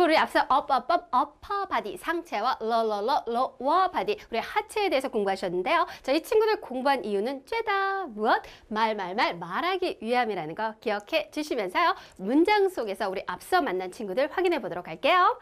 [0.00, 4.38] 여러분 우리 앞서 up, up, up, upper body 상체와 low, low, low, lower body 우리
[4.38, 5.86] 하체에 대해서 공부하셨는데요.
[6.02, 8.42] 자, 이 친구들 공부한 이유는 죄다 무엇?
[8.68, 11.94] 말, 말, 말, 말하기 위함이라는 거 기억해 주시면서요.
[12.16, 15.38] 문장 속에서 우리 앞서 만난 친구들 확인해 보도록 할게요.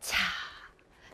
[0.00, 0.16] 자,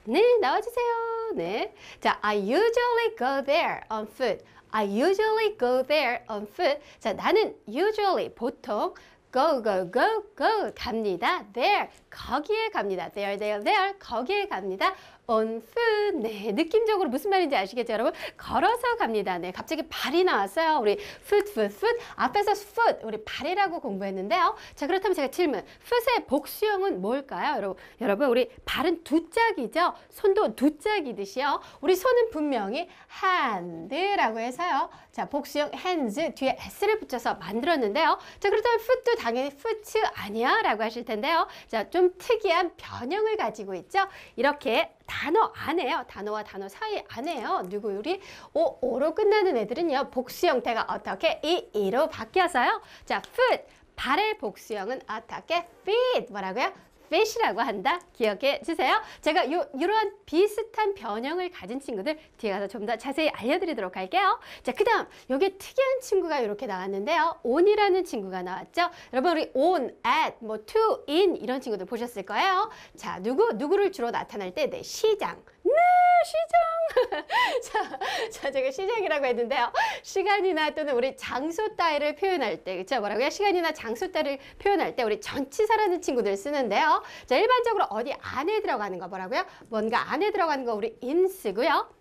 [0.05, 1.33] 네, 나와주세요.
[1.35, 1.75] 네.
[2.01, 4.45] 자, I usually go there on foot.
[4.71, 6.81] I usually go there on foot.
[7.01, 8.95] 자, 나는 usually 보통
[9.31, 11.45] go, go, go, go 갑니다.
[11.53, 13.11] there 거기에 갑니다.
[13.11, 14.95] there, there, there 거기에 갑니다.
[15.31, 18.13] On foot 네 느낌적으로 무슨 말인지 아시겠죠 여러분?
[18.39, 19.37] 걸어서 갑니다.
[19.37, 20.79] 네 갑자기 발이 나왔어요.
[20.81, 24.57] 우리 foot foot foot 앞에서 foot 우리 발이라고 공부했는데요.
[24.75, 25.63] 자 그렇다면 제가 질문.
[25.85, 27.57] foot의 복수형은 뭘까요?
[27.57, 29.93] 여러분 여러분 우리 발은 두 짝이죠?
[30.09, 31.61] 손도 두 짝이듯이요.
[31.83, 32.89] 우리 손은 분명히
[33.23, 34.89] hand라고 해서요.
[35.13, 38.19] 자 복수형 hands 뒤에 s를 붙여서 만들었는데요.
[38.41, 39.79] 자 그렇다면 foot도 당연히 foot
[40.15, 41.47] 아니야 라고 하실 텐데요.
[41.69, 44.07] 자 좀 특이한 변형을 가지고 있죠?
[44.37, 46.05] 이렇게 단어 안에요.
[46.07, 47.63] 단어와 단어 사이 안에요.
[47.69, 48.21] 누구 우리
[48.55, 50.11] 오, 오로 끝나는 애들은요.
[50.11, 52.81] 복수 형태가 어떻게 이, 이로 바뀌어서요.
[53.07, 53.65] 자, foot
[53.97, 56.73] 발의 복수형은 어떻게 feet 뭐라고요?
[57.09, 58.01] Fish라고 한다.
[58.13, 59.01] 기억해 주세요.
[59.21, 64.39] 제가 요, 이러한 비슷한 변형을 가진 친구들 뒤에 가서 좀 더 자세히 알려드리도록 할게요.
[64.63, 67.41] 자, 그 다음 여기 특이한 친구가 이렇게 나왔는데요.
[67.43, 68.89] on이라는 친구가 나왔죠.
[69.13, 72.71] 여러분 우리 on, at, 뭐 to, in 이런 친구들 보셨을 거예요.
[72.97, 75.43] 자, 누구, 누구를 주로 나타낼 때 네, 시장.
[75.89, 76.59] 네, 시장.
[77.63, 77.99] 자,
[78.31, 79.73] 자, 제가 시장이라고 했는데요.
[80.03, 83.01] 시간이나 또는 우리 장소 따위를 표현할 때, 그쵸?
[83.01, 83.31] 뭐라고요?
[83.31, 87.03] 시간이나 장소 따위를 표현할 때 우리 전치사라는 친구들 쓰는데요.
[87.27, 89.45] 자, 일반적으로 어디 안에 들어가는 거 뭐라고요?
[89.69, 91.98] 뭔가 안에 들어가는 거 우리 in 쓰고요.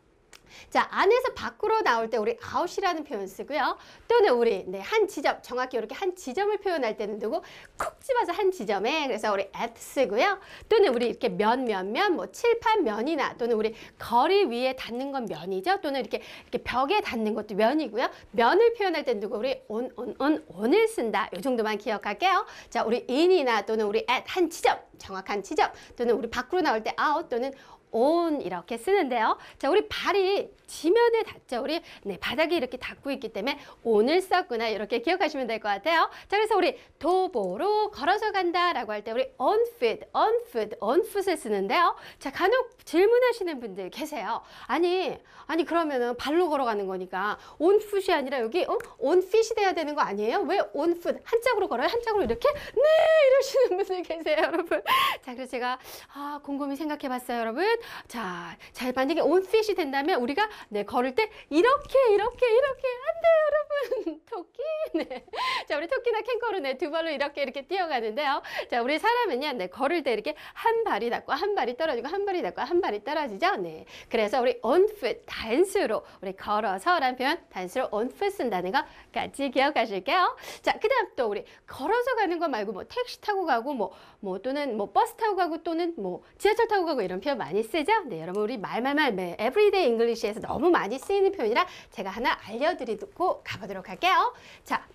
[0.70, 3.78] 자, 안에서 밖으로 나올 때 우리 아웃이라는 표현 쓰고요.
[4.08, 7.42] 또는 우리 네, 한 지점, 정확히 이렇게 한 지점을 표현할 때는 누구?
[7.78, 10.40] 콕 집어서 한 지점에 그래서 우리 at 쓰고요.
[10.70, 15.26] 또는 우리 이렇게 면, 면, 면, 뭐 칠판 면이나 또는 우리 거리 위에 닿는 건
[15.26, 15.82] 면이죠.
[15.82, 18.10] 또는 이렇게 이렇게 벽에 닿는 것도 면이고요.
[18.32, 19.38] 면을 표현할 때는 누구?
[19.38, 21.30] 우리 on, on, on, on을 쓴다.
[21.36, 22.46] 이 정도만 기억할게요.
[22.70, 26.96] 자, 우리 in이나 또는 우리 at 한 지점, 정확한 지점, 또는 우리 밖으로 나올 때
[27.00, 27.54] out 또는
[27.92, 29.38] on 이렇게 쓰는데요.
[29.58, 31.62] 자, 우리 발이 지면에 닿죠.
[31.64, 36.10] 우리 네, 바닥에 이렇게 닿고 있기 때문에 on을 썼구나 이렇게 기억하시면 될 것 같아요.
[36.28, 41.38] 자, 그래서 우리 도보로 걸어서 간다라고 할 때 우리 on foot, on foot, on foot을
[41.38, 41.96] 쓰는데요.
[42.20, 44.42] 자, 간혹 질문하시는 분들 계세요.
[44.68, 45.18] 아니,
[45.48, 48.78] 아니 그러면은 발로 걸어가는 거니까 on foot이 아니라 여기 어?
[49.00, 50.42] on feet이 돼야 되는 거 아니에요?
[50.42, 51.88] 왜 on foot 한짝으로 걸어요?
[51.88, 52.50] 한짝으로 이렇게?
[52.52, 54.82] 네, 이러시는 분들 계세요, 여러분.
[55.24, 55.80] 자, 그래서 제가
[56.14, 57.66] 아, 곰곰이 생각해 봤어요, 여러분.
[58.08, 64.22] 자, 자, 만약에 feet이 된다면 우리가 네, 걸을 때 이렇게 이렇게 이렇게 안 돼요, 여러분.
[64.30, 64.62] 토끼.
[64.94, 65.26] 네.
[65.68, 68.42] 자, 우리 토끼나 캥거루 네, 두 발로 이렇게 이렇게 뛰어가는데요.
[68.70, 69.54] 자, 우리 사람은요.
[69.54, 73.04] 네, 걸을 때 이렇게 한 발이 닿고 한 발이 떨어지고 한 발이 닿고 한 발이
[73.04, 73.58] 떨어지죠.
[73.58, 73.86] 네.
[74.10, 78.84] 그래서 우리 foot 단수로 우리 걸어서라는 표현 단수로 foot 쓴다는 거
[79.14, 80.38] 같이 기억하실게요.
[80.62, 84.92] 자, 그다음 또 우리 걸어서 가는 거 말고 뭐 택시 타고 가고 뭐뭐 또는 뭐
[84.92, 87.92] 버스 타고 가고 또는 뭐 지하철 타고 가고 이런 표현 많이 쓰죠.
[88.06, 93.90] 네, 여러분 우리 말말말 매 everyday English에서 너무 많이 쓰이는 표현이라 제가 하나 알려드리고 가보도록
[93.90, 94.34] 할게요.
[94.64, 94.86] 자,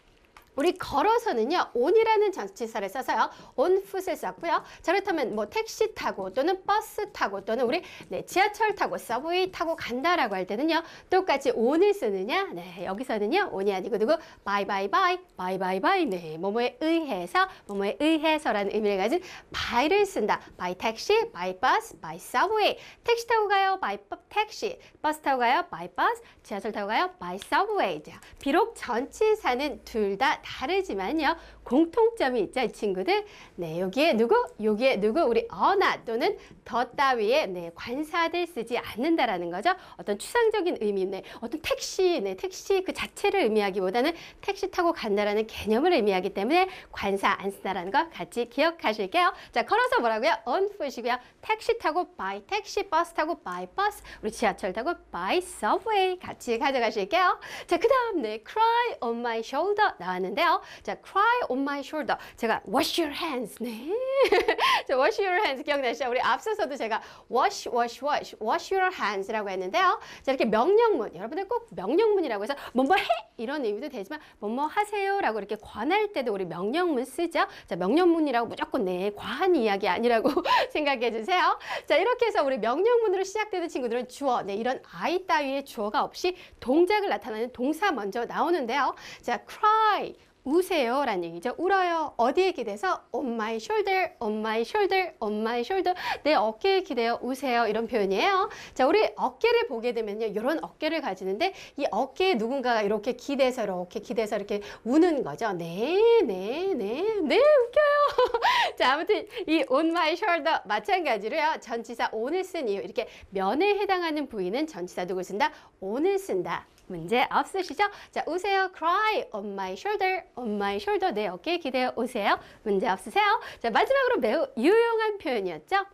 [0.54, 4.62] 우리 걸어서는요, on이라는 전치사를 써서요, on foot을 썼고요.
[4.82, 9.76] 자, 그렇다면 뭐 택시 타고 또는 버스 타고 또는 우리 네, 지하철 타고 subway 타고
[9.76, 12.48] 간다라고 할 때는요, 똑같이 on을 쓰느냐?
[12.52, 14.16] 네, 여기서는요, on이 아니고 누구?
[14.44, 16.04] by by by, by by by.
[16.04, 20.40] 네, 뭐뭐에 의해서, 뭐뭐에 의해서라는 의미를 가진 by를 쓴다.
[20.58, 22.76] by taxi, by bus, by subway.
[23.04, 23.98] 택시 타고 가요, by
[24.28, 24.78] 택시.
[25.00, 26.22] 버스 타고 가요, by bus.
[26.42, 28.02] 지하철 타고 가요, by subway.
[28.02, 31.36] 자, 비록 전치사는 둘다 다르지만요.
[31.64, 33.24] 공통점이 있죠, 이 친구들.
[33.56, 34.34] 네, 여기에 누구?
[34.62, 35.20] 여기에 누구?
[35.20, 39.74] 우리 어나 또는 더 따위에 네, 관사들 쓰지 않는다라는 거죠.
[39.96, 45.92] 어떤 추상적인 의미, 네, 어떤 택시, 네, 택시 그 자체를 의미하기보다는 택시 타고 간다라는 개념을
[45.92, 49.32] 의미하기 때문에 관사 안 쓴다라는 거 같이 기억하실게요.
[49.52, 50.32] 자, 걸어서 뭐라고요?
[50.46, 51.18] on foot이고요.
[51.40, 57.40] 택시 타고 by 택시, 버스 타고 by bus, 우리 지하철 타고 by subway 같이 가져가실게요.
[57.66, 60.60] 자, 그 다음 네, cry on my shoulder 나왔는데요.
[60.82, 62.16] 자, cry on my shoulder.
[62.36, 63.56] 제가 wash your hands.
[63.60, 63.88] 네.
[64.88, 66.08] 자, wash your hands 기억나시죠?
[66.08, 70.00] 우리 앞서서도 제가 wash, wash, wash, wash your hands라고 했는데요.
[70.22, 71.14] 자, 이렇게 명령문.
[71.14, 73.04] 여러분들 꼭 명령문이라고 해서 뭐뭐 해!
[73.36, 77.46] 이런 의미도 되지만 뭐뭐 하세요라고 이렇게 권할 때도 우리 명령문 쓰죠.
[77.66, 80.30] 자, 명령문이라고 무조건 네, 과한 이야기 아니라고
[80.70, 81.58] 생각해 주세요.
[81.86, 87.08] 자, 이렇게 해서 우리 명령문으로 시작되는 친구들은 주어, 네, 이런 I 따위의 주어가 없이 동작을
[87.08, 88.94] 나타내는 동사 먼저 나오는데요.
[89.22, 90.14] 자, cry,
[90.44, 91.54] 우세요 라는 얘기죠.
[91.56, 92.14] 울어요.
[92.16, 95.94] 어디에 기대서 on my shoulder, on my shoulder, on my shoulder.
[96.24, 97.66] 내 어깨에 기대어 우세요.
[97.66, 98.50] 이런 표현이에요.
[98.74, 100.26] 자, 우리 어깨를 보게 되면요.
[100.26, 105.52] 이런 어깨를 가지는데 이 어깨에 누군가가 이렇게 기대서 이렇게 기대서 이렇게 우는 거죠.
[105.52, 108.32] 네, 네, 네, 네, 웃겨요.
[108.76, 111.58] 자, 아무튼 이 on my shoulder 마찬가지로요.
[111.60, 115.52] 전치사 on을 쓴 이유 이렇게 면에 해당하는 부위는 전치사 누굴 쓴다?
[115.80, 116.66] on을 쓴다.
[116.86, 117.84] 문제 없으시죠?
[118.10, 118.70] 자, 우세요.
[118.76, 121.12] cry on my shoulder, on my shoulder.
[121.14, 122.38] 내 어깨에 기대어 오세요.
[122.62, 123.24] 문제 없으세요?
[123.60, 125.86] 자, 마지막으로 매우 유용한 표현이었죠?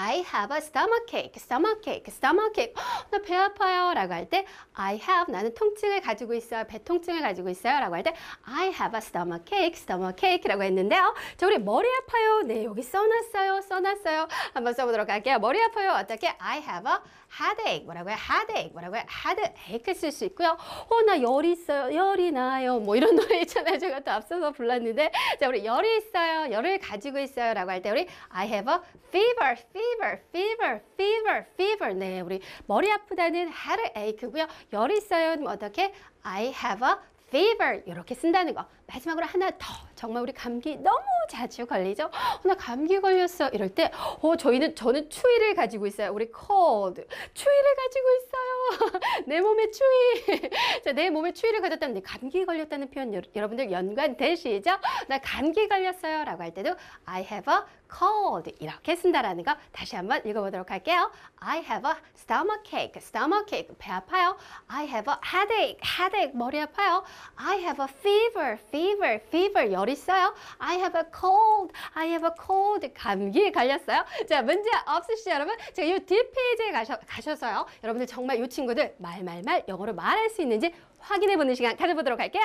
[0.00, 2.72] I have a stomach ache, stomach ache, stomach ache.
[3.10, 6.64] 나 배 아파요 라고 할 때 I have 나는 통증을 가지고 있어요.
[6.68, 8.14] 배 통증을 가지고 있어요 라고 할 때
[8.44, 11.14] I have a stomach ache, stomach ache 라고 했는데요.
[11.36, 12.42] 자 우리 머리 아파요.
[12.42, 13.60] 네 여기 써놨어요.
[13.62, 14.28] 써놨어요.
[14.54, 15.38] 한번 써보도록 할게요.
[15.40, 15.92] 머리 아파요.
[15.98, 16.98] 어떻게 I have a
[17.40, 18.14] headache 뭐라고요?
[18.14, 19.02] headache 뭐라고요?
[19.26, 20.56] headache 쓸 수 있고요.
[20.90, 21.92] 어 나 열이 있어요.
[21.94, 22.78] 열이 나요.
[22.78, 23.78] 뭐 이런 노래 있잖아요.
[23.78, 25.10] 제가 또 앞서서 불렀는데
[25.40, 26.52] 자 우리 열이 있어요.
[26.52, 28.78] 열을 가지고 있어요 라고 할 때 우리 I have a
[29.08, 31.94] fever, fever, fever, fever, fever.
[31.94, 34.46] 네, 우리 머리 아프다는 headache고요.
[34.72, 35.36] 열이 있어요.
[35.46, 35.92] 어떻게?
[36.22, 36.94] I have a
[37.28, 38.66] fever 이렇게 쓴다는 거.
[38.88, 42.04] 마지막으로 하나 더 정말 우리 감기 너무 자주 걸리죠?
[42.04, 43.90] 어, 나 감기 걸렸어 이럴 때
[44.22, 46.10] 어, 저희는 저는 추위를 가지고 있어요.
[46.12, 47.04] 우리 cold
[47.34, 49.02] 추위를 가지고 있어요.
[49.26, 50.50] 내 몸에 추위.
[50.84, 54.70] 자, 내 몸에 추위를 가졌다면 감기 걸렸다는 표현 여러분들 연관되시죠?
[55.08, 56.74] 나 감기 걸렸어요 라고 할 때도
[57.04, 57.60] I have a
[57.90, 61.10] cold 이렇게 쓴다라는 거 다시 한번 읽어보도록 할게요.
[61.40, 64.36] I have a stomach ache, stomach ache 배 아파요.
[64.68, 67.04] I have a headache, headache 머리 아파요.
[67.36, 70.34] I have a fever, fever, fever 열 있어요.
[70.58, 74.04] I have a cold, I have a cold 감기에 걸렸어요.
[74.28, 75.56] 자 문제 없으시죠 여러분?
[75.72, 77.66] 제가 이 뒷페이지에 가셔, 가셔서요.
[77.82, 82.42] 여러분들 정말 이 친구들 말말말 영어로 말할 수 있는지 확인해 보는 시간 가져보도록 할게요.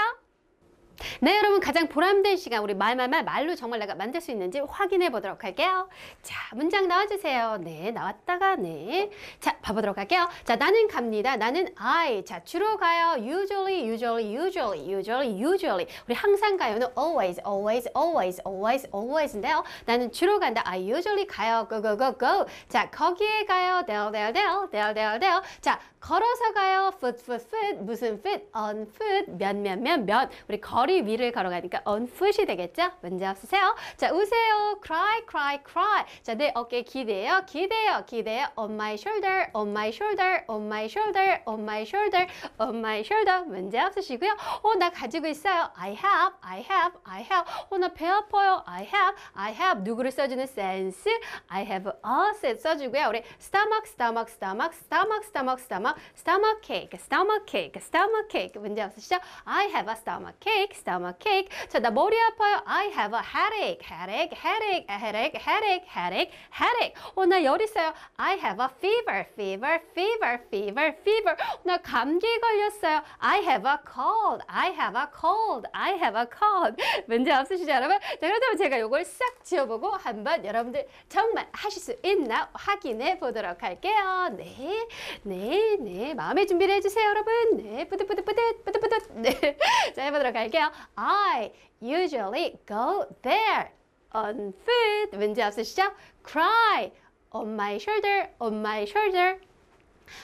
[1.19, 5.43] 네, 여러분 가장 보람된 시간 우리 말말말 말로 정말 내가 만들 수 있는지 확인해 보도록
[5.43, 5.89] 할게요.
[6.21, 7.57] 자, 문장 나와주세요.
[7.61, 9.09] 네, 나왔다가 네.
[9.39, 10.29] 자, 봐보도록 할게요.
[10.43, 11.35] 자, 나는 갑니다.
[11.35, 12.23] 나는 I.
[12.25, 13.15] 자, 주로 가요.
[13.17, 15.87] Usually, usually, usually, usually, usually.
[16.07, 19.63] 우리 항상 가요는 always, always, always, always, always인데요.
[19.85, 20.61] 나는 주로 간다.
[20.65, 21.67] I usually 가요.
[21.69, 22.45] Go, go, go, go.
[22.69, 23.83] 자, 거기에 가요.
[23.85, 25.41] There, there, there, there, there, there.
[25.61, 26.91] 자, 걸어서 가요.
[26.97, 27.81] foot, foot, foot.
[27.81, 28.43] 무슨 foot?
[28.53, 29.31] on foot.
[29.37, 30.29] 면, 면, 면, 면.
[30.49, 32.91] 우리 거리 위를 걸어가니까 on foot이 되겠죠?
[33.01, 33.73] 문제 없으세요?
[33.95, 34.81] 자, 우세요.
[34.83, 36.03] cry, cry, cry.
[36.21, 37.43] 자, 내 어깨 기대요.
[37.47, 38.03] 기대요.
[38.05, 38.47] 기대요.
[38.57, 42.27] on my shoulder, on my shoulder, on my shoulder, on my shoulder,
[42.59, 43.45] on my shoulder.
[43.45, 44.35] 문제 없으시고요.
[44.61, 45.71] 어, 나 가지고 있어요.
[45.75, 47.49] I have, I have, I have.
[47.69, 48.61] 어, 나 배 아파요.
[48.65, 49.83] I have, I have.
[49.83, 51.09] 누구를 써주는 sense?
[51.47, 53.07] I have a 써주고요.
[53.07, 55.92] 우리 stomach, stomach, stomach, stomach, stomach, stomach.
[56.15, 58.59] Stomach ache, stomach ache, stomach ache.
[58.59, 59.17] 문제 없으시죠?
[59.45, 61.49] I have a stomach ache, stomach ache.
[61.69, 62.61] 자, 나 머리 아파요.
[62.65, 66.93] I have a headache, headache, headache, headache, headache, headache, headache.
[67.15, 67.93] 어, 나열 있어요.
[68.17, 71.35] I have a fever, fever, fever, fever, fever.
[71.63, 73.01] 나 감기 걸렸어요.
[73.19, 76.81] I have a cold, I have a cold, I have a cold.
[77.07, 77.99] 문제 없으시죠, 여러분?
[77.99, 84.29] 자, 그렇다면 제가 이걸 싹 지어보고 한번 여러분들 정말 하실 수 있나 확인해 보도록 할게요.
[84.37, 84.87] 네,
[85.23, 86.13] 네, 네.
[86.13, 87.57] 마음의 준비를 해주세요, 여러분.
[87.57, 89.11] 네, 뿌듯뿌듯뿌듯, 뿌듯뿌듯.
[89.15, 89.57] 네.
[89.93, 90.71] 자, 해보도록 할게요.
[90.95, 91.51] I
[91.81, 93.69] usually go there
[94.13, 95.17] on foot.
[95.17, 95.91] 문제 없으시죠?
[96.23, 96.91] Cry
[97.31, 99.39] on my shoulder, on my shoulder.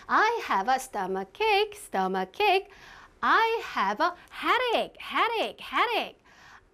[0.07, 2.69] I have a stomach ache, stomach ache.
[3.21, 6.19] I have a headache, headache, headache.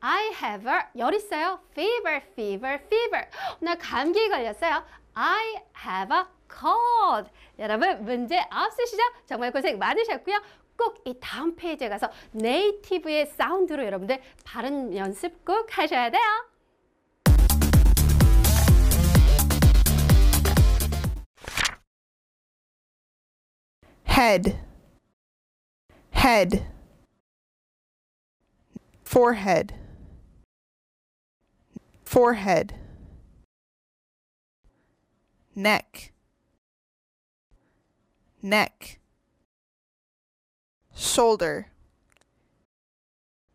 [0.01, 1.59] I have a 열 있어요.
[1.73, 3.25] fever, fever, fever.
[3.61, 4.83] 나 감기 걸렸어요.
[5.15, 6.25] I have a
[6.57, 7.29] cold.
[7.59, 9.01] 여러분 문제 없으시죠?
[9.25, 10.39] 정말 고생 많으셨고요.
[10.77, 16.21] 꼭 이 다음 페이지에 가서 네이티브의 사운드로 여러분들 발음 연습 꼭 하셔야 돼요.
[24.07, 24.57] head
[26.15, 26.65] head
[29.03, 29.73] forehead
[32.05, 32.73] forehead
[35.53, 36.14] neck
[38.45, 38.99] neck
[40.95, 41.65] shoulder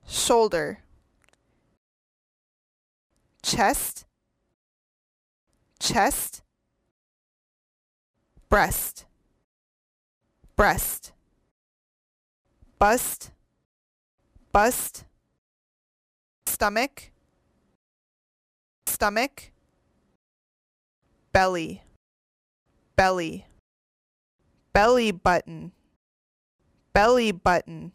[0.04, 0.80] shoulder
[3.40, 4.04] chest
[5.78, 6.42] chest
[8.48, 9.04] breast
[10.56, 11.12] breast
[12.80, 13.30] bust
[14.50, 15.04] bust
[16.46, 17.12] stomach
[18.86, 19.52] stomach
[21.32, 21.80] belly
[22.96, 23.46] belly
[24.72, 25.72] belly button
[26.92, 27.92] belly button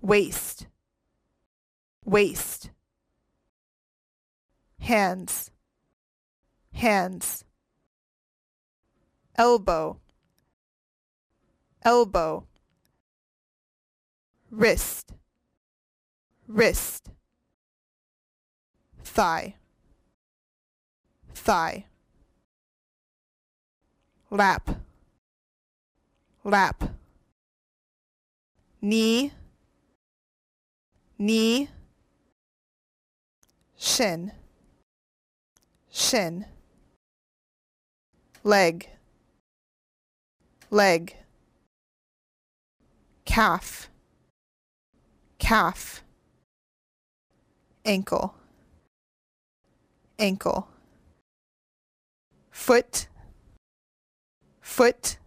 [0.00, 0.66] waist
[2.04, 2.70] waist
[4.80, 5.50] hands
[6.72, 7.44] hands
[9.36, 9.98] elbow
[11.84, 12.44] elbow
[14.50, 15.12] wrist
[16.48, 17.10] wrist
[19.02, 19.54] thigh
[21.34, 21.84] thigh
[24.30, 24.85] lap
[26.46, 26.84] lap
[28.80, 29.32] knee
[31.18, 31.68] knee
[33.76, 34.32] shin.
[35.90, 36.44] Shin.
[38.44, 38.88] Leg.
[40.70, 41.16] Leg.
[43.24, 43.88] Calf.
[45.38, 46.02] Calf.
[47.84, 48.34] Ankle.
[50.18, 50.68] Ankle.
[52.50, 53.08] Foot.
[54.60, 55.18] Foot